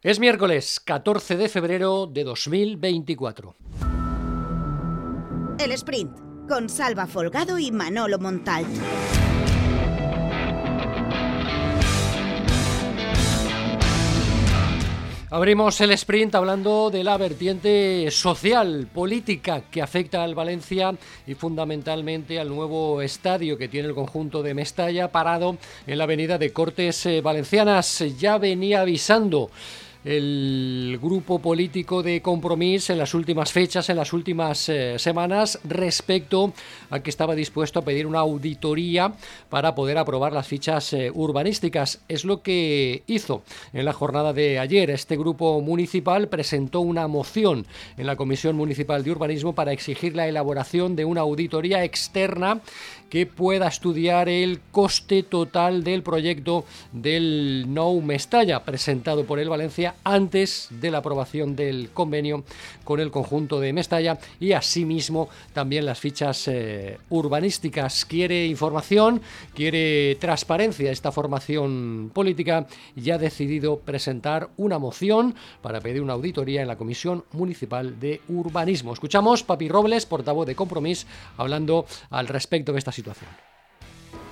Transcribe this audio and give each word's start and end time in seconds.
Es 0.00 0.20
miércoles 0.20 0.78
14 0.78 1.36
de 1.36 1.48
febrero 1.48 2.06
de 2.06 2.22
2024. 2.22 3.56
El 5.58 5.72
sprint 5.72 6.16
con 6.48 6.68
Salva 6.68 7.08
Folgado 7.08 7.58
y 7.58 7.72
Manolo 7.72 8.20
Montalt. 8.20 8.68
Abrimos 15.30 15.80
el 15.80 15.90
sprint 15.90 16.36
hablando 16.36 16.90
de 16.90 17.02
la 17.02 17.18
vertiente 17.18 18.08
social, 18.12 18.88
política 18.94 19.64
que 19.68 19.82
afecta 19.82 20.22
al 20.22 20.36
Valencia 20.36 20.94
y 21.26 21.34
fundamentalmente 21.34 22.38
al 22.38 22.48
nuevo 22.48 23.02
estadio 23.02 23.58
que 23.58 23.68
tiene 23.68 23.88
el 23.88 23.94
conjunto 23.94 24.44
de 24.44 24.54
Mestalla 24.54 25.10
parado 25.10 25.58
en 25.88 25.98
la 25.98 26.04
avenida 26.04 26.38
de 26.38 26.52
Cortes 26.52 27.04
eh, 27.04 27.20
Valencianas. 27.20 28.04
Ya 28.16 28.38
venía 28.38 28.80
avisando 28.80 29.50
el 30.08 30.98
grupo 31.02 31.38
político 31.38 32.02
de 32.02 32.22
Compromís 32.22 32.88
en 32.88 32.96
las 32.96 33.12
últimas 33.12 33.52
fechas, 33.52 33.90
en 33.90 33.96
las 33.98 34.14
últimas 34.14 34.70
eh, 34.70 34.98
semanas, 34.98 35.60
respecto 35.64 36.54
a 36.88 37.00
que 37.00 37.10
estaba 37.10 37.34
dispuesto 37.34 37.78
a 37.78 37.84
pedir 37.84 38.06
una 38.06 38.20
auditoría 38.20 39.12
para 39.50 39.74
poder 39.74 39.98
aprobar 39.98 40.32
las 40.32 40.46
fichas 40.46 40.94
eh, 40.94 41.10
urbanísticas. 41.12 42.00
Es 42.08 42.24
lo 42.24 42.40
que 42.40 43.02
hizo 43.06 43.42
en 43.74 43.84
la 43.84 43.92
jornada 43.92 44.32
de 44.32 44.58
ayer. 44.58 44.88
Este 44.88 45.18
grupo 45.18 45.60
municipal 45.60 46.28
presentó 46.28 46.80
una 46.80 47.06
moción 47.06 47.66
en 47.98 48.06
la 48.06 48.16
Comisión 48.16 48.56
Municipal 48.56 49.04
de 49.04 49.10
Urbanismo 49.10 49.54
para 49.54 49.72
exigir 49.72 50.16
la 50.16 50.26
elaboración 50.26 50.96
de 50.96 51.04
una 51.04 51.20
auditoría 51.20 51.84
externa 51.84 52.62
que 53.10 53.26
pueda 53.26 53.68
estudiar 53.68 54.28
el 54.28 54.60
coste 54.70 55.22
total 55.22 55.84
del 55.84 56.02
proyecto 56.02 56.64
del 56.92 57.66
Nou 57.68 58.00
Mestalla, 58.00 58.64
presentado 58.64 59.24
por 59.24 59.38
el 59.38 59.48
Valencia 59.48 59.94
antes 60.04 60.68
de 60.70 60.90
la 60.90 60.98
aprobación 60.98 61.56
del 61.56 61.90
convenio 61.90 62.44
con 62.84 63.00
el 63.00 63.10
conjunto 63.10 63.60
de 63.60 63.72
Mestalla 63.72 64.18
y 64.40 64.52
asimismo 64.52 65.28
también 65.52 65.86
las 65.86 66.00
fichas 66.00 66.48
eh, 66.48 66.98
urbanísticas. 67.10 68.04
Quiere 68.04 68.46
información, 68.46 69.20
quiere 69.54 70.16
transparencia 70.16 70.90
esta 70.90 71.12
formación 71.12 72.10
política 72.14 72.66
y 72.96 73.10
ha 73.10 73.18
decidido 73.18 73.78
presentar 73.80 74.50
una 74.56 74.78
moción 74.78 75.34
para 75.62 75.80
pedir 75.80 76.02
una 76.02 76.14
auditoría 76.14 76.62
en 76.62 76.68
la 76.68 76.76
Comisión 76.76 77.24
Municipal 77.32 77.98
de 78.00 78.20
Urbanismo. 78.28 78.92
Escuchamos 78.92 79.42
Papi 79.42 79.68
Robles, 79.68 80.06
portavoz 80.06 80.46
de 80.46 80.54
Compromís, 80.54 81.06
hablando 81.36 81.86
al 82.10 82.28
respecto 82.28 82.72
de 82.72 82.78
esta 82.78 82.92
situación. 82.92 83.47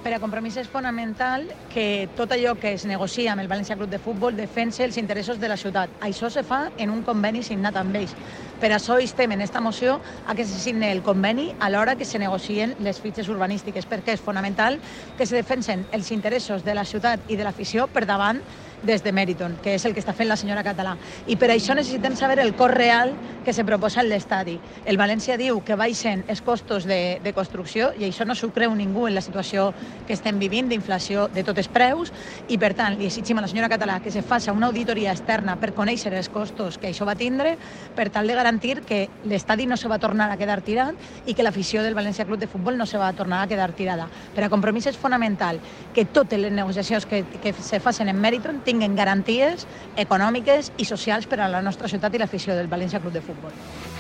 Per 0.07 0.13
a 0.15 0.21
Compromís 0.23 0.55
és 0.61 0.69
fonamental 0.71 1.49
que 1.67 2.07
tot 2.15 2.31
allò 2.31 2.53
que 2.55 2.71
es 2.77 2.85
negocia 2.87 3.33
amb 3.33 3.43
el 3.43 3.49
València 3.51 3.75
Club 3.75 3.91
de 3.91 3.99
Futbol 3.99 4.37
defense 4.39 4.85
els 4.85 5.01
interessos 5.03 5.41
de 5.43 5.49
la 5.51 5.57
ciutat. 5.59 5.97
Això 6.07 6.31
se 6.31 6.45
fa 6.47 6.61
en 6.79 6.93
un 6.95 7.01
conveni 7.03 7.43
signat 7.43 7.75
amb 7.81 7.99
ells. 7.99 8.15
Per 8.61 8.71
això 8.71 9.01
estem 9.03 9.35
en 9.35 9.43
esta 9.43 9.59
moció 9.61 9.97
a 10.25 10.37
que 10.39 10.47
se 10.47 10.61
signe 10.63 10.93
el 10.95 11.03
conveni 11.03 11.49
a 11.59 11.73
l'hora 11.75 11.97
que 11.99 12.07
se 12.07 12.21
negocien 12.23 12.77
les 12.79 13.01
fitxes 13.03 13.27
urbanístiques, 13.27 13.91
perquè 13.91 14.15
és 14.15 14.23
fonamental 14.23 14.79
que 15.19 15.27
se 15.27 15.35
defensen 15.35 15.89
els 15.91 16.13
interessos 16.15 16.63
de 16.63 16.79
la 16.79 16.87
ciutat 16.87 17.27
i 17.27 17.35
de 17.35 17.43
l'afició 17.43 17.89
per 17.91 18.07
davant 18.07 18.45
des 18.83 19.03
de 19.03 19.13
Meriton, 19.13 19.57
que 19.63 19.75
és 19.75 19.85
el 19.85 19.95
que 19.95 20.01
està 20.01 20.13
fent 20.17 20.29
la 20.29 20.37
senyora 20.37 20.65
Català. 20.67 20.97
I 21.27 21.37
per 21.37 21.51
això 21.53 21.75
necessitem 21.75 22.17
saber 22.17 22.39
el 22.41 22.55
cost 22.55 22.75
real 22.75 23.15
que 23.45 23.53
se 23.53 23.65
proposa 23.65 24.03
en 24.03 24.11
l'estadi. 24.11 24.59
El 24.85 24.99
València 24.99 25.37
diu 25.39 25.61
que 25.65 25.77
baixen 25.79 26.25
els 26.29 26.43
costos 26.43 26.85
de, 26.85 27.19
de 27.23 27.33
construcció 27.33 27.93
i 27.99 28.07
això 28.09 28.27
no 28.27 28.35
s'ho 28.35 28.51
creu 28.55 28.75
ningú 28.75 29.07
en 29.09 29.15
la 29.15 29.23
situació 29.25 29.73
que 30.07 30.15
estem 30.15 30.39
vivint 30.39 30.69
d'inflació 30.69 31.29
de 31.33 31.45
tots 31.47 31.63
els 31.63 31.71
preus 31.73 32.13
i 32.49 32.59
per 32.59 32.75
tant 32.79 32.99
li 32.99 33.07
exigim 33.09 33.39
a 33.39 33.45
la 33.45 33.51
senyora 33.51 33.71
Català 33.73 34.01
que 34.03 34.11
se 34.11 34.23
faci 34.23 34.51
una 34.51 34.69
auditoria 34.71 35.15
externa 35.15 35.57
per 35.61 35.73
conèixer 35.75 36.13
els 36.15 36.29
costos 36.29 36.79
que 36.79 36.91
això 36.91 37.07
va 37.07 37.17
tindre 37.19 37.57
per 37.95 38.09
tal 38.11 38.27
de 38.27 38.35
garantir 38.35 38.81
que 38.87 39.07
l'estadi 39.25 39.67
no 39.67 39.77
se 39.77 39.89
va 39.89 39.99
tornar 39.99 40.31
a 40.31 40.37
quedar 40.37 40.61
tirat 40.63 40.95
i 41.27 41.35
que 41.35 41.47
l'afició 41.47 41.83
del 41.83 41.97
València 41.97 42.27
Club 42.27 42.41
de 42.41 42.51
Futbol 42.51 42.79
no 42.79 42.87
se 42.87 42.99
va 42.99 43.13
tornar 43.13 43.43
a 43.43 43.49
quedar 43.51 43.73
tirada. 43.73 44.09
Per 44.35 44.45
a 44.45 44.51
compromís 44.53 44.87
és 44.91 44.99
fonamental 44.99 45.61
que 45.95 46.05
totes 46.05 46.41
les 46.41 46.53
negociacions 46.53 47.07
que, 47.07 47.25
que 47.43 47.53
se 47.53 47.81
facin 47.81 48.11
en 48.11 48.21
Meriton 48.21 48.61
tinguen 48.67 48.99
garanties 48.99 49.65
econòmiques 49.97 50.73
i 50.77 50.89
socials 50.89 51.31
per 51.31 51.41
a 51.41 51.51
la 51.53 51.63
nostra 51.65 51.89
ciutat 51.89 52.15
i 52.15 52.23
l'afició 52.23 52.59
del 52.59 52.69
València 52.73 53.01
Club 53.01 53.15
de 53.15 53.25
Futbol. 53.25 53.96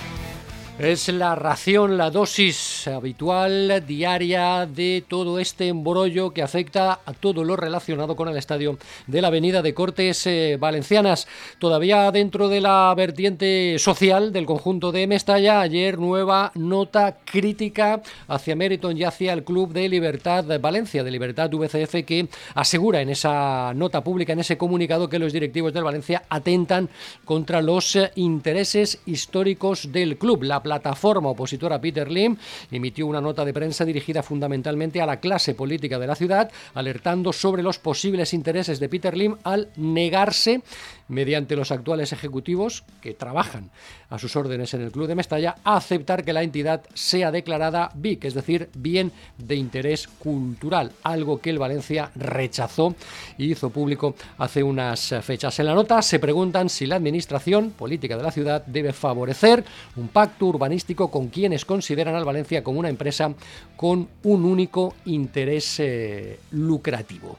Es 0.78 1.09
la 1.09 1.34
ración, 1.34 1.97
la 1.97 2.10
dosis 2.10 2.87
habitual 2.87 3.82
diaria 3.87 4.66
de 4.66 5.03
todo 5.09 5.38
este 5.38 5.69
embrollo 5.69 6.34
que 6.34 6.42
afecta 6.42 7.00
a 7.06 7.14
todo 7.14 7.44
lo 7.44 7.56
relacionado 7.56 8.14
con 8.14 8.28
el 8.28 8.37
estadio 8.37 8.78
de 9.06 9.22
la 9.22 9.28
Avenida 9.28 9.62
de 9.62 9.72
Cortes 9.72 10.26
eh, 10.26 10.59
Valencianas. 10.60 11.28
Todavía 11.59 12.10
dentro 12.12 12.50
de 12.50 12.60
la 12.60 12.92
vertiente 12.94 13.78
social 13.78 14.34
del 14.34 14.44
conjunto 14.44 14.92
de 14.92 15.06
Mestalla, 15.06 15.62
ayer 15.62 15.98
nueva 15.98 16.53
nota 16.54 17.20
crítica 17.25 18.03
hacia 18.28 18.54
Meriton 18.54 18.98
y 18.98 19.04
hacia 19.04 19.32
el 19.32 19.44
Club 19.44 19.72
de 19.72 19.88
Libertad 19.88 20.44
Valencia, 20.60 21.03
de 21.03 21.10
Libertad 21.10 21.50
VCF, 21.54 22.04
que 22.04 22.28
asegura 22.54 23.00
en 23.00 23.09
esa 23.09 23.72
nota 23.75 24.04
pública, 24.04 24.34
en 24.34 24.41
ese 24.41 24.59
comunicado, 24.59 25.09
que 25.09 25.19
los 25.19 25.32
directivos 25.32 25.72
del 25.72 25.84
Valencia 25.84 26.25
atentan 26.28 26.91
contra 27.25 27.62
los 27.62 27.97
eh, 27.97 28.12
intereses 28.16 29.00
históricos 29.06 29.91
del 29.91 30.19
club. 30.19 30.42
Plataforma 30.66 31.28
opositora 31.28 31.81
Peter 31.81 32.10
Lim 32.10 32.37
emitió 32.72 33.06
una 33.06 33.21
nota 33.21 33.44
de 33.44 33.54
prensa 33.54 33.84
dirigida 33.84 34.25
fundamentalmente 34.25 35.00
a 35.00 35.06
la 35.06 35.21
clase 35.21 35.54
política 35.54 36.00
de 36.00 36.09
la 36.09 36.16
ciudad, 36.16 36.50
alertando 36.75 37.32
sobre 37.32 37.62
los 37.62 37.78
posibles 37.78 38.34
intereses 38.34 38.81
de 38.81 38.88
Peter 38.88 39.16
Lim 39.16 39.37
al 39.44 39.69
negarse 39.77 40.62
mediante 41.06 41.54
los 41.54 41.71
actuales 41.71 42.12
ejecutivos 42.12 42.82
que 43.00 43.15
trabajan 43.15 43.71
a 44.10 44.19
sus 44.19 44.34
órdenes 44.34 44.75
en 44.75 44.82
el 44.82 44.91
Club 44.91 45.06
de 45.06 45.15
Mestalla, 45.15 45.56
a 45.62 45.77
aceptar 45.77 46.25
que 46.25 46.32
la 46.32 46.43
entidad 46.43 46.83
sea 46.94 47.31
declarada 47.31 47.91
BIC, 47.94 48.25
es 48.25 48.34
decir, 48.34 48.71
bien 48.75 49.12
de 49.38 49.54
interés 49.54 50.09
cultural, 50.09 50.93
algo 51.03 51.41
que 51.41 51.50
el 51.50 51.59
Valencia 51.59 52.10
rechazó 52.16 52.94
y 53.38 53.53
hizo 53.53 53.71
público 53.71 54.15
hace 54.38 54.62
unas 54.62 55.15
fechas. 55.22 55.59
En 55.60 55.66
la 55.66 55.75
nota 55.75 56.03
se 56.03 56.19
preguntan 56.19 56.69
si 56.69 56.87
la 56.87 56.97
administración 56.97 57.71
política 57.71 58.16
de 58.16 58.22
la 58.22 58.33
ciudad 58.33 58.65
debe 58.66 58.93
favorecer 58.93 59.65
un 59.97 60.09
pacto 60.09 60.47
urbanístico 60.56 61.11
con 61.11 61.28
quienes 61.28 61.65
consideran 61.65 62.15
al 62.15 62.25
Valencia 62.25 62.65
como 62.65 62.81
una 62.81 62.89
empresa 62.89 63.33
con 63.77 64.09
un 64.25 64.44
único 64.44 64.94
interés 65.05 65.81
eh, 65.81 66.39
lucrativo. 66.50 67.39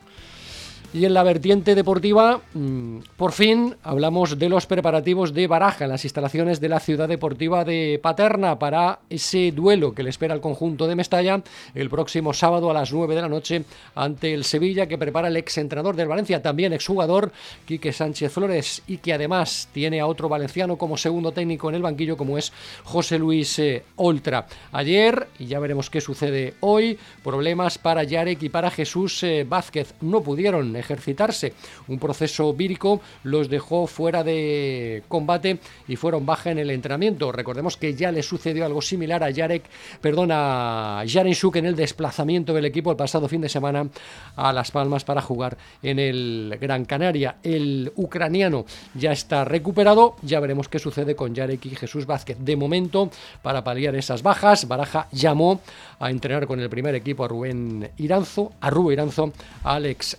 Y 0.94 1.04
en 1.04 1.14
la 1.14 1.24
vertiente 1.24 1.76
deportiva, 1.76 2.40
mm, 2.54 3.00
por 3.18 3.34
fin 3.34 3.76
hablamos 3.84 4.40
de 4.40 4.48
los 4.48 4.66
preparativos 4.66 5.34
de 5.34 5.46
Baraja 5.46 5.84
en 5.84 5.92
las 5.92 6.06
instalaciones 6.06 6.62
de 6.62 6.70
la 6.70 6.80
ciudad 6.80 7.10
deportiva 7.10 7.66
de 7.66 8.00
Paterna 8.02 8.58
para 8.58 9.00
ese 9.10 9.52
duelo 9.52 9.94
que 9.94 10.02
le 10.02 10.10
espera 10.10 10.34
al 10.34 10.40
conjunto 10.40 10.88
de 10.88 10.96
Mestalla 10.96 11.44
el 11.76 11.90
próximo 11.90 12.34
sábado 12.34 12.72
a 12.72 12.74
las 12.74 12.94
9 12.94 13.16
de 13.16 13.22
la 13.22 13.28
noche 13.28 13.66
ante 13.96 14.34
el 14.34 14.46
Sevilla 14.46 14.88
que 14.88 14.98
prepara 14.98 15.28
el 15.28 15.36
exentrenador 15.36 15.98
del 15.98 16.08
Valencia, 16.08 16.42
también 16.42 16.72
exjugador 16.72 17.34
Quique 17.66 17.92
Sánchez 17.92 18.32
Flores 18.32 18.82
y 18.88 18.98
que 19.00 19.14
además 19.14 19.68
tiene 19.74 20.00
a 20.00 20.08
otro 20.08 20.30
valenciano 20.30 20.78
como 20.78 20.96
segundo 20.96 21.34
técnico 21.34 21.68
en 21.68 21.76
el 21.76 21.82
banquillo 21.82 22.16
como 22.16 22.38
es 22.38 22.54
José 22.86 23.20
Luis 23.20 23.60
eh, 23.60 23.84
Oltra. 23.98 24.48
Ayer, 24.72 25.28
y 25.38 25.48
ya 25.48 25.60
veremos 25.60 25.90
qué 25.90 26.00
sucede 26.00 26.54
hoy, 26.62 26.98
problemas 27.26 27.78
para 27.78 28.04
Yarek 28.04 28.42
y 28.44 28.50
para 28.50 28.72
Jesús 28.72 29.22
eh, 29.24 29.46
Vázquez. 29.48 29.94
No 30.00 30.22
pudieron 30.22 30.77
ejercitarse. 30.80 31.54
Un 31.88 32.00
proceso 32.00 32.54
vírico 32.54 33.02
los 33.24 33.50
dejó 33.50 33.88
fuera 33.88 34.24
de 34.24 35.04
combate 35.08 35.60
y 35.88 35.96
fueron 35.96 36.26
baja 36.26 36.52
en 36.52 36.60
el 36.60 36.70
entrenamiento. 36.72 37.32
Recordemos 37.32 37.78
que 37.78 37.94
ya 37.94 38.12
le 38.12 38.24
sucedió 38.24 38.66
algo 38.66 38.82
similar 38.82 39.24
a 39.24 39.34
Jarek, 39.34 39.64
perdón, 40.02 40.30
a 40.32 41.04
Jaren 41.08 41.34
Shuk 41.34 41.58
en 41.58 41.66
el 41.66 41.76
desplazamiento 41.76 42.54
del 42.54 42.66
equipo 42.66 42.92
el 42.92 42.98
pasado 42.98 43.28
fin 43.28 43.42
de 43.42 43.50
semana 43.50 43.88
a 44.36 44.54
Las 44.54 44.72
Palmas 44.72 45.04
para 45.04 45.22
jugar 45.22 45.58
en 45.82 46.00
el 46.00 46.58
Gran 46.60 46.86
Canaria. 46.86 47.38
El 47.44 47.92
ucraniano 47.96 48.66
ya 48.94 49.12
está 49.12 49.46
recuperado, 49.46 50.16
ya 50.22 50.40
veremos 50.40 50.70
qué 50.70 50.80
sucede 50.80 51.16
con 51.16 51.36
Jarek 51.36 51.66
y 51.66 51.76
Jesús 51.76 52.06
Vázquez. 52.06 52.38
De 52.40 52.56
momento, 52.56 53.10
para 53.42 53.64
paliar 53.64 53.96
esas 53.96 54.24
bajas, 54.24 54.68
Baraja 54.68 55.08
llamó 55.12 55.62
a 56.00 56.10
entrenar 56.10 56.48
con 56.48 56.60
el 56.60 56.70
primer 56.70 56.96
equipo 56.96 57.26
a 57.26 57.28
Rubén 57.28 57.92
Iranzo, 57.98 58.54
a 58.62 58.70
Rubén 58.70 58.94
Iranzo, 58.94 59.34
a 59.64 59.76
Alex 59.76 60.18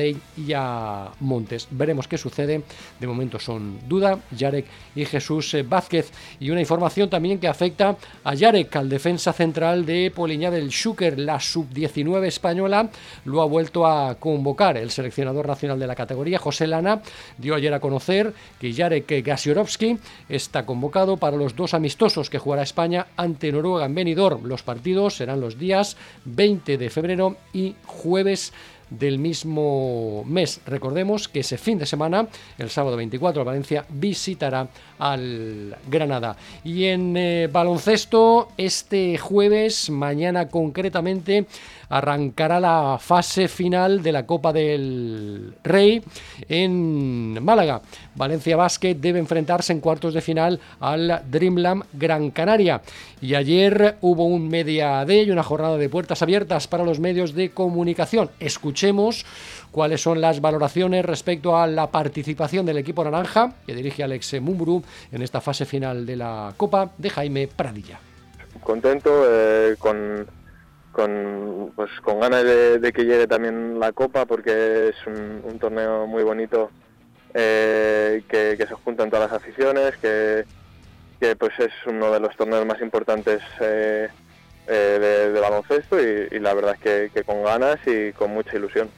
Y 0.00 0.52
a 0.54 1.10
Montes. 1.20 1.68
Veremos 1.70 2.08
qué 2.08 2.18
sucede. 2.18 2.62
De 2.98 3.06
momento 3.06 3.38
son 3.38 3.78
duda, 3.88 4.18
Yarek 4.30 4.66
y 4.94 5.04
Jesús 5.04 5.54
eh, 5.54 5.62
Vázquez. 5.62 6.10
Y 6.40 6.50
una 6.50 6.60
información 6.60 7.08
también 7.08 7.38
que 7.38 7.48
afecta 7.48 7.96
a 8.24 8.34
Yarek, 8.34 8.74
al 8.76 8.88
defensa 8.88 9.32
central 9.32 9.86
de 9.86 10.12
Poliña 10.14 10.50
del 10.50 10.70
Xúquer, 10.70 11.18
la 11.18 11.40
sub-19 11.40 12.26
española, 12.26 12.88
lo 13.24 13.42
ha 13.42 13.46
vuelto 13.46 13.86
a 13.86 14.16
convocar. 14.16 14.76
El 14.76 14.90
seleccionador 14.90 15.46
nacional 15.46 15.78
de 15.78 15.86
la 15.86 15.94
categoría, 15.94 16.38
José 16.38 16.66
Lana, 16.66 17.00
dio 17.38 17.54
ayer 17.54 17.72
a 17.72 17.80
conocer 17.80 18.32
que 18.60 18.72
Yarek 18.72 19.24
Gasiorovski 19.24 19.98
está 20.28 20.66
convocado 20.66 21.16
para 21.16 21.36
los 21.36 21.56
dos 21.56 21.74
amistosos 21.74 22.30
que 22.30 22.38
jugará 22.38 22.62
España 22.62 23.06
ante 23.16 23.52
Noruega 23.52 23.86
en 23.86 23.94
Benidorm. 23.94 24.44
Los 24.44 24.62
partidos 24.62 25.16
serán 25.16 25.40
los 25.40 25.58
días 25.58 25.96
20 26.24 26.78
de 26.78 26.90
febrero 26.90 27.36
y 27.52 27.74
jueves 27.86 28.52
del 28.90 29.18
mismo 29.18 30.24
mes. 30.24 30.60
Recordemos 30.66 31.28
que 31.28 31.40
ese 31.40 31.58
fin 31.58 31.78
de 31.78 31.86
semana, 31.86 32.26
el 32.58 32.70
sábado 32.70 32.96
24, 32.96 33.44
Valencia 33.44 33.84
visitará 33.88 34.68
al 34.98 35.76
Granada. 35.88 36.36
Y 36.64 36.84
en 36.84 37.16
eh, 37.16 37.48
baloncesto, 37.50 38.48
este 38.56 39.18
jueves, 39.18 39.90
mañana 39.90 40.48
concretamente, 40.48 41.46
arrancará 41.88 42.60
la 42.60 42.98
fase 43.00 43.48
final 43.48 44.02
de 44.02 44.12
la 44.12 44.26
Copa 44.26 44.52
del 44.52 45.54
Rey 45.62 46.02
en 46.48 47.42
Málaga. 47.42 47.82
Valencia 48.14 48.56
Basket 48.56 48.94
debe 48.94 49.18
enfrentarse 49.18 49.72
en 49.72 49.80
cuartos 49.80 50.14
de 50.14 50.20
final 50.20 50.58
al 50.80 51.22
Dreamland 51.30 51.84
Gran 51.92 52.30
Canaria. 52.30 52.80
Y 53.20 53.34
ayer 53.34 53.96
hubo 54.00 54.24
un 54.24 54.48
Media 54.48 55.04
Day 55.04 55.22
y 55.22 55.30
una 55.30 55.42
jornada 55.42 55.76
de 55.76 55.88
puertas 55.88 56.22
abiertas 56.22 56.66
para 56.68 56.84
los 56.84 57.00
medios 57.00 57.34
de 57.34 57.50
comunicación. 57.50 58.30
Escuchemos 58.76 59.24
cuáles 59.70 60.02
son 60.02 60.20
las 60.20 60.42
valoraciones 60.42 61.02
respecto 61.02 61.56
a 61.56 61.66
la 61.66 61.90
participación 61.90 62.66
del 62.66 62.76
equipo 62.76 63.02
naranja 63.02 63.54
que 63.66 63.74
dirige 63.74 64.04
Alex 64.04 64.38
Mumburu 64.42 64.82
en 65.10 65.22
esta 65.22 65.40
fase 65.40 65.64
final 65.64 66.04
de 66.04 66.14
la 66.14 66.52
Copa 66.58 66.90
de 66.98 67.08
Jaime 67.08 67.48
Pradilla. 67.48 67.98
Contento 68.62 69.22
eh, 69.26 69.76
con 69.78 70.26
con, 70.92 71.72
pues, 71.74 71.90
con 72.02 72.20
ganas 72.20 72.44
de, 72.44 72.92
que 72.94 73.04
llegue 73.04 73.26
también 73.26 73.80
la 73.80 73.92
Copa 73.92 74.26
porque 74.26 74.90
es 74.90 74.96
un, 75.06 75.58
torneo 75.58 76.06
muy 76.06 76.22
bonito 76.22 76.70
eh, 77.32 78.24
que, 78.28 78.58
se 78.58 78.74
juntan 78.74 79.08
todas 79.08 79.30
las 79.30 79.40
aficiones, 79.40 79.96
que, 79.96 80.44
pues 81.38 81.58
es 81.60 81.72
uno 81.86 82.12
de 82.12 82.20
los 82.20 82.36
torneos 82.36 82.66
más 82.66 82.82
importantes 82.82 83.40
eh, 83.58 84.08
eh, 84.66 85.30
de, 85.32 85.40
baloncesto 85.40 86.00
y, 86.00 86.38
la 86.40 86.54
verdad 86.54 86.76
es 86.82 87.10
que, 87.10 87.24
con 87.24 87.44
ganas 87.44 87.78
y 87.86 88.12
con 88.12 88.30
mucha 88.32 88.56
ilusión. 88.56 88.90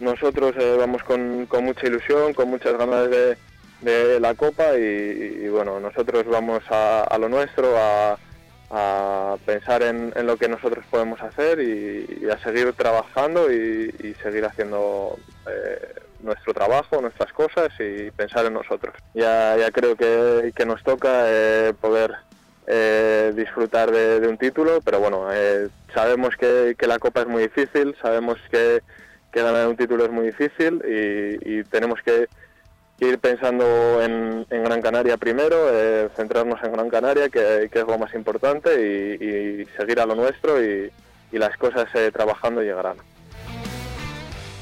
Nosotros 0.00 0.54
vamos 0.78 1.02
con, 1.04 1.48
mucha 1.62 1.86
ilusión, 1.86 2.34
con 2.34 2.50
muchas 2.50 2.76
ganas 2.76 3.08
de, 3.10 3.36
la 4.20 4.34
Copa 4.34 4.76
y, 4.76 5.48
bueno, 5.48 5.78
nosotros 5.80 6.24
vamos 6.26 6.62
a 6.70 7.16
lo 7.18 7.28
nuestro, 7.28 7.76
a 7.76 8.18
a 8.76 9.36
pensar 9.46 9.82
en, 9.82 10.12
lo 10.26 10.36
que 10.36 10.48
nosotros 10.48 10.84
podemos 10.90 11.20
hacer 11.22 11.60
y, 11.60 12.28
a 12.28 12.38
seguir 12.38 12.72
trabajando 12.72 13.52
y, 13.52 14.14
seguir 14.22 14.44
haciendo 14.44 15.16
eh, 15.46 15.94
nuestro 16.20 16.52
trabajo, 16.54 17.00
nuestras 17.00 17.32
cosas 17.32 17.68
y 17.78 18.10
pensar 18.10 18.46
en 18.46 18.54
nosotros. 18.54 18.94
Ya, 19.14 19.56
ya 19.56 19.70
creo 19.70 19.94
que, 19.96 20.64
nos 20.66 20.82
toca 20.82 21.24
eh, 21.26 21.72
poder 21.80 22.14
eh, 22.66 23.32
disfrutar 23.34 23.90
de, 23.90 24.26
un 24.26 24.38
título, 24.38 24.80
pero 24.84 25.00
bueno, 25.00 25.26
sabemos 25.92 26.36
que, 26.36 26.76
la 26.86 26.98
Copa 26.98 27.22
es 27.22 27.26
muy 27.26 27.42
difícil, 27.42 27.94
sabemos 28.00 28.38
que, 28.50 28.82
ganar 29.32 29.66
un 29.66 29.76
título 29.76 30.04
es 30.04 30.12
muy 30.12 30.26
difícil 30.26 30.80
y 31.44 31.64
tenemos 31.64 32.00
que 32.02 32.28
ir 33.00 33.18
pensando 33.18 34.02
en, 34.02 34.46
Gran 34.48 34.80
Canaria 34.80 35.16
primero, 35.16 35.56
eh, 35.72 36.08
centrarnos 36.16 36.62
en 36.62 36.72
Gran 36.72 36.88
Canaria, 36.88 37.28
que, 37.28 37.68
es 37.72 37.86
lo 37.86 37.98
más 37.98 38.14
importante, 38.14 38.70
y, 38.74 39.66
seguir 39.76 40.00
a 40.00 40.06
lo 40.06 40.14
nuestro 40.14 40.62
y, 40.62 40.90
las 41.32 41.56
cosas 41.56 41.86
eh, 41.94 42.12
trabajando 42.12 42.62
llegarán. 42.62 42.96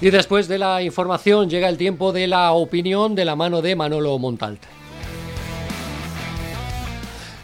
Y 0.00 0.08
después 0.08 0.48
de 0.48 0.56
la 0.56 0.80
información 0.80 1.50
llega 1.50 1.68
el 1.68 1.76
tiempo 1.76 2.12
de 2.12 2.26
la 2.26 2.52
opinión 2.52 3.14
de 3.14 3.26
la 3.26 3.36
mano 3.36 3.60
de 3.60 3.76
Manolo 3.76 4.18
Montalt. 4.18 4.62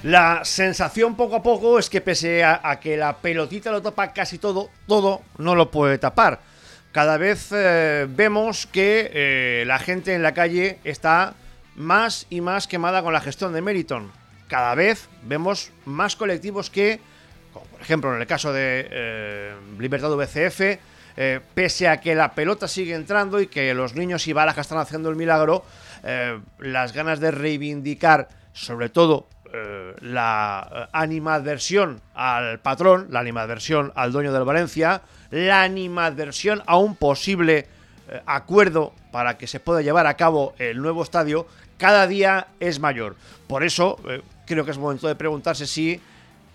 La 0.04 0.44
sensación 0.44 1.16
poco 1.16 1.36
a 1.36 1.42
poco 1.42 1.78
es 1.78 1.90
que 1.90 2.00
pese 2.00 2.44
a, 2.44 2.78
que 2.80 2.96
la 2.96 3.16
pelotita 3.16 3.72
lo 3.72 3.82
tapa 3.82 4.12
casi 4.12 4.38
todo, 4.38 4.70
todo 4.86 5.22
no 5.38 5.54
lo 5.54 5.70
puede 5.70 5.98
tapar 5.98 6.40
cada 6.92 7.16
vez 7.16 7.52
eh, 7.52 8.06
vemos 8.08 8.66
que 8.66 9.10
eh, 9.12 9.64
la 9.66 9.78
gente 9.78 10.14
en 10.14 10.22
la 10.22 10.34
calle 10.34 10.78
está 10.84 11.34
más 11.76 12.26
y 12.30 12.40
más 12.40 12.66
quemada 12.66 13.02
con 13.02 13.12
la 13.12 13.20
gestión 13.20 13.52
de 13.52 13.62
Meriton. 13.62 14.10
Cada 14.48 14.74
vez 14.74 15.08
vemos 15.22 15.70
más 15.84 16.16
colectivos 16.16 16.70
que, 16.70 17.00
como 17.52 17.66
por 17.66 17.82
ejemplo 17.82 18.14
en 18.14 18.20
el 18.20 18.26
caso 18.26 18.52
de 18.52 18.88
eh, 18.90 19.54
Libertad 19.78 20.10
VCF, 20.10 20.80
pese 21.54 21.88
a 21.88 22.00
que 22.00 22.14
la 22.14 22.32
pelota 22.32 22.68
sigue 22.68 22.94
entrando 22.94 23.40
y 23.40 23.48
que 23.48 23.74
los 23.74 23.94
niños 23.94 24.26
y 24.28 24.32
balas 24.32 24.56
están 24.56 24.78
haciendo 24.78 25.10
el 25.10 25.16
milagro, 25.16 25.64
las 26.60 26.92
ganas 26.92 27.18
de 27.18 27.32
reivindicar, 27.32 28.28
sobre 28.52 28.88
todo 28.88 29.28
la 30.00 30.88
animadversión 30.92 32.00
al 32.14 32.60
patrón, 32.60 33.08
la 33.10 33.20
animadversión 33.20 33.92
al 33.94 34.12
dueño 34.12 34.32
del 34.32 34.44
Valencia, 34.44 35.02
la 35.30 35.62
animadversión 35.62 36.62
a 36.66 36.78
un 36.78 36.96
posible 36.96 37.66
eh, 38.10 38.22
acuerdo 38.26 38.94
para 39.12 39.36
que 39.36 39.46
se 39.46 39.60
pueda 39.60 39.82
llevar 39.82 40.06
a 40.06 40.14
cabo 40.14 40.54
el 40.58 40.80
nuevo 40.80 41.02
estadio 41.02 41.46
cada 41.76 42.06
día 42.06 42.48
es 42.58 42.80
mayor. 42.80 43.16
Por 43.46 43.62
eso 43.62 43.98
eh, 44.08 44.22
creo 44.46 44.64
que 44.64 44.70
es 44.70 44.78
momento 44.78 45.06
de 45.06 45.14
preguntarse 45.14 45.66
si 45.66 46.00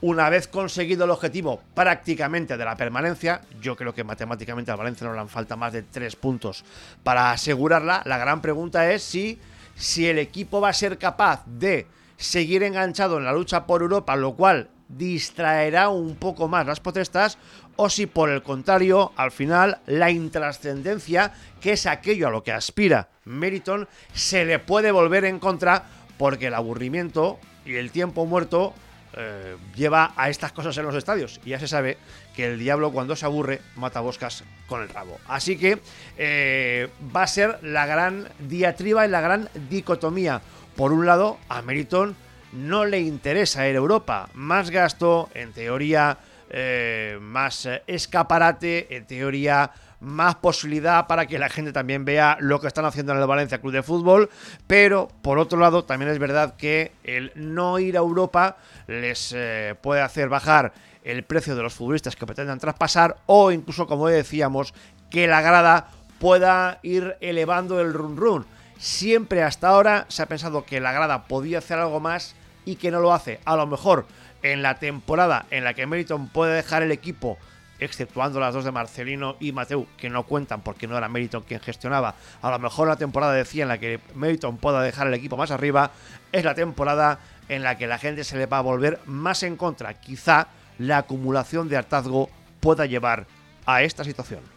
una 0.02 0.30
vez 0.30 0.48
conseguido 0.48 1.06
el 1.06 1.12
objetivo 1.12 1.62
prácticamente 1.74 2.58
de 2.58 2.66
la 2.66 2.76
permanencia, 2.76 3.42
yo 3.62 3.76
creo 3.76 3.94
que 3.94 4.04
matemáticamente 4.04 4.72
al 4.72 4.78
Valencia 4.78 5.08
no 5.08 5.14
le 5.14 5.30
falta 5.30 5.56
más 5.56 5.72
de 5.72 5.84
tres 5.84 6.16
puntos 6.16 6.66
para 7.04 7.32
asegurarla. 7.32 8.02
La 8.06 8.18
gran 8.18 8.42
pregunta 8.42 8.92
es 8.92 9.04
si, 9.04 9.40
si 9.76 10.08
el 10.08 10.20
equipo 10.20 10.60
va 10.60 10.70
a 10.70 10.74
ser 10.74 10.98
capaz 10.98 11.44
de 11.46 11.88
seguir 12.24 12.64
enganchado 12.64 13.18
en 13.18 13.26
la 13.26 13.34
lucha 13.34 13.66
por 13.66 13.82
Europa, 13.82 14.16
lo 14.16 14.34
cual 14.34 14.70
distraerá 14.88 15.90
un 15.90 16.16
poco 16.16 16.48
más 16.48 16.66
las 16.66 16.80
protestas, 16.80 17.38
o 17.76 17.90
si 17.90 18.06
por 18.06 18.30
el 18.30 18.42
contrario, 18.42 19.12
al 19.18 19.32
final, 19.32 19.80
la 19.88 20.10
intrascendencia, 20.10 21.34
que 21.60 21.74
es 21.74 21.86
aquello 21.86 22.28
a 22.28 22.32
lo 22.32 22.44
que 22.44 22.54
aspira 22.54 23.10
Meriton, 23.26 23.90
se 24.14 24.46
le 24.46 24.60
puede 24.60 24.92
volver 24.92 25.26
en 25.26 25.40
contra 25.40 25.84
porque 26.18 26.48
el 26.48 26.54
aburrimiento 26.54 27.40
y 27.66 27.76
el 27.76 27.92
tiempo 27.92 28.26
muerto 28.26 28.74
eh, 29.16 29.58
lleva 29.76 30.14
a 30.16 30.30
estas 30.30 30.52
cosas 30.54 30.78
en 30.78 30.86
los 30.86 30.96
estadios. 30.96 31.42
Y 31.44 31.50
ya 31.50 31.60
se 31.60 31.68
sabe 31.68 31.98
que 32.36 32.46
el 32.46 32.60
diablo 32.60 32.92
cuando 32.92 33.16
se 33.16 33.26
aburre 33.26 33.62
mata 33.76 34.00
boscas 34.00 34.44
con 34.68 34.82
el 34.82 34.90
rabo. 34.90 35.18
Así 35.28 35.58
que 35.58 35.80
eh, 36.18 36.90
va 37.16 37.24
a 37.24 37.28
ser 37.28 37.60
la 37.64 37.86
gran 37.86 38.30
diatriba 38.40 39.06
y 39.06 39.10
la 39.10 39.22
gran 39.22 39.50
dicotomía. 39.70 40.42
Por 40.76 40.92
un 40.92 41.06
lado, 41.06 41.38
a 41.50 41.62
Meriton 41.62 42.16
no 42.52 42.86
le 42.86 43.00
interesa 43.00 43.68
ir 43.68 43.76
a 43.76 43.80
Europa. 43.80 44.30
Más 44.34 44.70
gasto, 44.70 45.30
en 45.34 45.54
teoría 45.54 46.18
eh, 46.50 47.18
más 47.22 47.68
escaparate, 47.88 48.96
en 48.96 49.06
teoría 49.06 49.72
más 50.04 50.36
posibilidad 50.36 51.08
para 51.08 51.26
que 51.26 51.40
la 51.40 51.50
gente 51.50 51.72
también 51.72 52.06
vea 52.06 52.38
lo 52.40 52.60
que 52.60 52.68
están 52.68 52.86
haciendo 52.86 53.14
en 53.14 53.20
el 53.20 53.28
Valencia 53.28 53.60
Club 53.60 53.74
de 53.74 53.84
Fútbol, 53.84 54.30
pero 54.68 55.08
por 55.22 55.40
otro 55.40 55.60
lado 55.60 55.86
también 55.86 56.12
es 56.12 56.20
verdad 56.20 56.56
que 56.58 56.92
el 57.04 57.32
no 57.36 57.80
ir 57.80 57.96
a 57.96 58.02
Europa 58.02 58.58
les 58.88 59.34
eh, 59.36 59.76
puede 59.82 60.02
hacer 60.02 60.30
bajar 60.30 60.74
el 61.04 61.24
precio 61.24 61.56
de 61.56 61.64
los 61.64 61.74
futbolistas 61.74 62.16
que 62.16 62.26
pretendan 62.26 62.60
traspasar 62.60 63.18
o 63.26 63.52
incluso 63.52 63.88
como 63.88 64.08
decíamos 64.08 64.74
que 65.10 65.28
la 65.28 65.42
grada 65.42 65.88
pueda 66.20 66.80
ir 66.84 67.18
elevando 67.22 67.80
el 67.82 67.94
run 67.94 68.18
run. 68.18 68.46
Siempre 68.84 69.44
hasta 69.44 69.70
ahora 69.70 70.06
se 70.10 70.22
ha 70.22 70.26
pensado 70.26 70.66
que 70.66 70.82
la 70.82 70.92
grada 70.92 71.24
podía 71.24 71.60
hacer 71.60 71.80
algo 71.80 72.02
más 72.02 72.36
y 72.66 72.76
que 72.76 72.92
no 72.92 73.00
lo 73.00 73.14
hace. 73.14 73.40
A 73.46 73.56
lo 73.56 73.66
mejor 73.66 74.06
en 74.42 74.62
la 74.62 74.78
temporada 74.78 75.46
en 75.52 75.64
la 75.64 75.74
que 75.74 75.88
Meriton 75.88 76.28
puede 76.28 76.54
dejar 76.54 76.84
el 76.84 76.92
equipo, 76.92 77.38
exceptuando 77.80 78.42
las 78.42 78.54
dos 78.54 78.66
de 78.66 78.74
Marcelino 78.74 79.38
y 79.40 79.54
Mateu, 79.54 79.88
que 79.96 80.10
no 80.10 80.24
cuentan 80.24 80.64
porque 80.64 80.86
no 80.86 80.98
era 80.98 81.08
Meriton 81.08 81.44
quien 81.44 81.62
gestionaba, 81.62 82.16
a 82.42 82.52
lo 82.52 82.60
mejor 82.60 82.90
la 82.90 82.98
temporada 82.98 83.32
decía 83.32 83.64
en 83.64 83.70
la 83.70 83.78
que 83.78 84.02
Meriton 84.16 84.58
pueda 84.58 84.82
dejar 84.82 85.08
el 85.08 85.14
equipo 85.14 85.38
más 85.38 85.52
arriba, 85.52 85.92
es 86.34 86.44
la 86.44 86.54
temporada 86.54 87.20
en 87.48 87.64
la 87.64 87.78
que 87.78 87.88
la 87.88 88.00
gente 88.00 88.26
se 88.26 88.36
le 88.36 88.48
va 88.48 88.58
a 88.58 88.62
volver 88.62 89.00
más 89.06 89.44
en 89.44 89.56
contra. 89.56 89.94
Quizá 89.94 90.48
la 90.78 90.98
acumulación 90.98 91.70
de 91.70 91.78
hartazgo 91.78 92.30
pueda 92.60 92.86
llevar 92.86 93.28
a 93.66 93.82
esta 93.82 94.04
situación. 94.04 94.53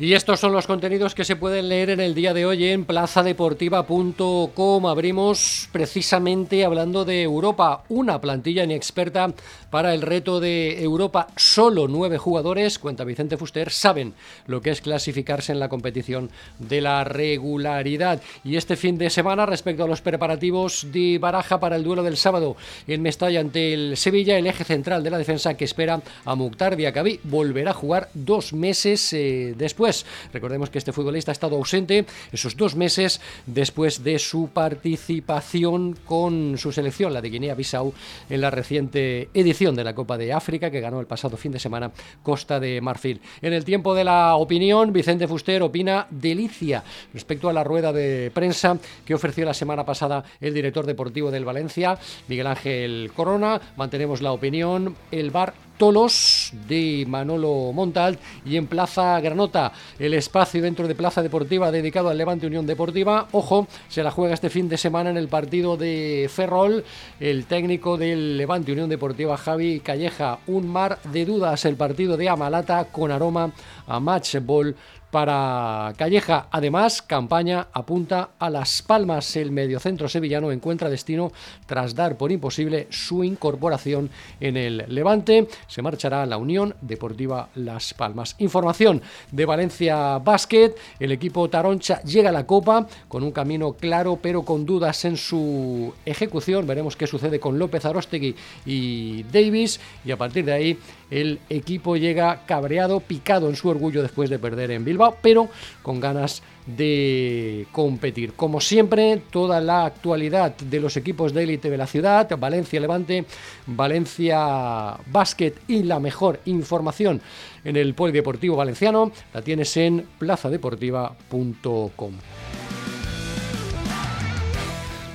Y 0.00 0.14
estos 0.14 0.40
son 0.40 0.52
los 0.52 0.66
contenidos 0.66 1.14
que 1.14 1.26
se 1.26 1.36
pueden 1.36 1.68
leer 1.68 1.90
en 1.90 2.00
el 2.00 2.14
día 2.14 2.32
de 2.32 2.46
hoy 2.46 2.64
en 2.64 2.86
plazadeportiva.com. 2.86 4.86
Abrimos 4.86 5.68
precisamente 5.72 6.64
hablando 6.64 7.04
de 7.04 7.20
Europa, 7.20 7.84
una 7.90 8.18
plantilla 8.18 8.64
inexperta 8.64 9.34
para 9.68 9.92
el 9.92 10.00
reto 10.00 10.40
de 10.40 10.82
Europa. 10.82 11.26
Solo 11.36 11.86
nueve 11.86 12.16
jugadores, 12.16 12.78
cuenta 12.78 13.04
Vicente 13.04 13.36
Fuster, 13.36 13.70
saben 13.70 14.14
lo 14.46 14.62
que 14.62 14.70
es 14.70 14.80
clasificarse 14.80 15.52
en 15.52 15.60
la 15.60 15.68
competición 15.68 16.30
de 16.58 16.80
la 16.80 17.04
regularidad. 17.04 18.22
Y 18.42 18.56
este 18.56 18.76
fin 18.76 18.96
de 18.96 19.10
semana, 19.10 19.44
respecto 19.44 19.84
a 19.84 19.88
los 19.88 20.00
preparativos 20.00 20.86
de 20.90 21.18
Baraja 21.18 21.60
para 21.60 21.76
el 21.76 21.84
duelo 21.84 22.02
del 22.02 22.16
sábado 22.16 22.56
en 22.86 23.02
Mestalla 23.02 23.40
ante 23.40 23.74
el 23.74 23.98
Sevilla, 23.98 24.38
el 24.38 24.46
eje 24.46 24.64
central 24.64 25.04
de 25.04 25.10
la 25.10 25.18
defensa 25.18 25.58
que 25.58 25.66
espera 25.66 26.00
a 26.24 26.34
Mukhtar 26.34 26.76
Diakabi 26.76 27.20
volverá 27.24 27.72
a 27.72 27.74
jugar 27.74 28.08
dos 28.14 28.54
meses 28.54 29.12
eh, 29.12 29.52
después 29.58 29.89
Recordemos 30.32 30.70
que 30.70 30.78
este 30.78 30.92
futbolista 30.92 31.30
ha 31.30 31.36
estado 31.38 31.56
ausente 31.56 32.06
esos 32.32 32.56
dos 32.56 32.76
meses 32.76 33.20
después 33.46 34.02
de 34.04 34.18
su 34.18 34.48
participación 34.48 35.96
con 36.04 36.58
su 36.58 36.72
selección, 36.72 37.12
la 37.12 37.20
de 37.20 37.30
Guinea-Bissau, 37.30 37.92
en 38.28 38.40
la 38.40 38.50
reciente 38.50 39.28
edición 39.34 39.74
de 39.74 39.84
la 39.84 39.94
Copa 39.94 40.16
de 40.16 40.32
África 40.32 40.70
que 40.70 40.80
ganó 40.80 41.00
el 41.00 41.06
pasado 41.06 41.36
fin 41.36 41.52
de 41.52 41.58
semana 41.58 41.92
Costa 42.22 42.60
de 42.60 42.80
Marfil. 42.80 43.20
En 43.42 43.52
el 43.52 43.64
tiempo 43.64 43.94
de 43.94 44.04
la 44.04 44.36
opinión, 44.36 44.92
Vicente 44.92 45.28
Fuster 45.28 45.62
opina 45.62 46.06
delicia 46.10 46.82
respecto 47.12 47.48
a 47.48 47.52
la 47.52 47.64
rueda 47.64 47.92
de 47.92 48.30
prensa 48.32 48.78
que 49.04 49.14
ofreció 49.14 49.44
la 49.44 49.54
semana 49.54 49.84
pasada 49.84 50.24
el 50.40 50.54
director 50.54 50.86
deportivo 50.86 51.30
del 51.30 51.44
Valencia, 51.44 51.98
Miguel 52.28 52.46
Ángel 52.46 53.12
Corona. 53.14 53.60
Mantenemos 53.76 54.22
la 54.22 54.32
opinión. 54.32 54.96
El 55.10 55.30
bar 55.30 55.54
Tolos 55.80 56.52
de 56.68 57.06
Manolo 57.08 57.72
Montal 57.72 58.18
y 58.44 58.58
en 58.58 58.66
Plaza 58.66 59.18
Granota, 59.20 59.72
el 59.98 60.14
espacio 60.14 60.62
dentro 60.62 60.88
de 60.88 60.94
Plaza 60.94 61.22
Deportiva 61.22 61.70
dedicado 61.70 62.08
al 62.08 62.18
Levante 62.18 62.46
Unión 62.46 62.66
Deportiva. 62.66 63.28
Ojo, 63.32 63.66
se 63.88 64.02
la 64.02 64.10
juega 64.10 64.34
este 64.34 64.50
fin 64.50 64.68
de 64.68 64.78
semana 64.78 65.10
en 65.10 65.16
el 65.16 65.28
partido 65.28 65.76
de 65.76 66.30
Ferrol. 66.32 66.84
El 67.18 67.46
técnico 67.46 67.96
del 67.96 68.36
Levante 68.36 68.72
Unión 68.72 68.88
Deportiva, 68.88 69.36
Javi 69.36 69.80
Calleja, 69.80 70.38
un 70.46 70.68
mar 70.68 70.98
de 71.12 71.24
dudas 71.24 71.64
el 71.64 71.76
partido 71.76 72.16
de 72.16 72.28
Amalata 72.28 72.84
con 72.84 73.10
aroma 73.10 73.52
a 73.86 74.00
match 74.00 74.36
ball 74.42 74.74
para 75.10 75.92
Calleja. 75.96 76.46
Además, 76.50 77.02
campaña 77.02 77.68
apunta 77.72 78.30
a 78.38 78.50
Las 78.50 78.82
Palmas. 78.82 79.36
El 79.36 79.50
mediocentro 79.50 80.08
sevillano 80.08 80.52
encuentra 80.52 80.88
destino 80.88 81.32
tras 81.66 81.94
dar 81.94 82.16
por 82.16 82.32
imposible 82.32 82.86
su 82.90 83.24
incorporación 83.24 84.10
en 84.40 84.56
el 84.56 84.84
Levante. 84.88 85.48
Se 85.66 85.82
marchará 85.82 86.22
a 86.22 86.26
la 86.26 86.36
Unión 86.36 86.74
Deportiva 86.80 87.48
Las 87.54 87.94
Palmas. 87.94 88.36
Información 88.38 89.02
de 89.30 89.44
Valencia 89.46 90.18
Basket. 90.18 90.74
El 90.98 91.12
equipo 91.12 91.48
Taroncha 91.50 92.02
llega 92.02 92.30
a 92.30 92.32
la 92.32 92.46
Copa 92.46 92.86
con 93.08 93.22
un 93.22 93.32
camino 93.32 93.72
claro 93.72 94.18
pero 94.20 94.42
con 94.42 94.64
dudas 94.64 95.04
en 95.04 95.16
su 95.16 95.92
ejecución. 96.04 96.66
Veremos 96.66 96.96
qué 96.96 97.06
sucede 97.06 97.40
con 97.40 97.58
López 97.58 97.84
Arostegui 97.84 98.34
y 98.64 99.24
Davis. 99.24 99.80
Y 100.04 100.12
a 100.12 100.16
partir 100.16 100.44
de 100.44 100.52
ahí 100.52 100.78
el 101.10 101.40
equipo 101.48 101.96
llega 101.96 102.44
cabreado, 102.46 103.00
picado 103.00 103.48
en 103.48 103.56
su 103.56 103.68
orgullo 103.68 104.02
después 104.02 104.30
de 104.30 104.38
perder 104.38 104.70
en 104.70 104.84
Pero 105.22 105.48
con 105.82 106.00
ganas 106.00 106.42
de 106.66 107.66
competir. 107.72 108.34
Como 108.34 108.60
siempre, 108.60 109.22
toda 109.30 109.60
la 109.60 109.84
actualidad 109.86 110.56
de 110.56 110.80
los 110.80 110.96
equipos 110.96 111.32
de 111.32 111.42
élite 111.44 111.70
de 111.70 111.78
la 111.78 111.86
ciudad, 111.86 112.28
Valencia 112.38 112.80
Levante, 112.80 113.24
Valencia 113.66 114.96
Basket 115.06 115.54
y 115.68 115.82
la 115.82 115.98
mejor 116.00 116.40
información 116.44 117.20
en 117.64 117.76
el 117.76 117.94
Polideportivo 117.94 118.56
Valenciano, 118.56 119.12
la 119.34 119.42
tienes 119.42 119.76
en 119.76 120.06
plazadeportiva.com. 120.18 122.12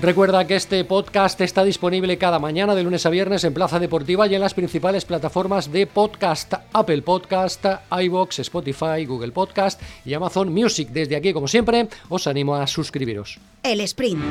Recuerda 0.05 0.45
que 0.45 0.55
este 0.55 0.85
podcast 0.85 1.41
está 1.41 1.63
disponible 1.63 2.19
cada 2.19 2.37
mañana 2.37 2.75
de 2.75 2.83
lunes 2.83 3.07
a 3.07 3.09
viernes 3.09 3.43
en 3.43 3.55
Plaza 3.55 3.79
Deportiva 3.79 4.27
y 4.27 4.35
en 4.35 4.41
las 4.41 4.53
principales 4.53 5.03
plataformas 5.03 5.71
de 5.71 5.87
podcast, 5.87 6.53
Apple 6.73 7.01
Podcast, 7.01 7.65
iBox, 7.89 8.37
Spotify, 8.37 9.03
Google 9.07 9.31
Podcast 9.31 9.81
y 10.05 10.13
Amazon 10.13 10.53
Music. 10.53 10.89
Desde 10.89 11.15
aquí, 11.15 11.33
como 11.33 11.47
siempre, 11.47 11.87
os 12.07 12.27
animo 12.27 12.53
a 12.53 12.67
suscribiros. 12.67 13.39
El 13.63 13.81
sprint. 13.81 14.21